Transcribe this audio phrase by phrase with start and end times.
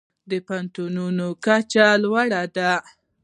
[0.29, 2.71] د پوهنتونونو کچه یې لوړه ده.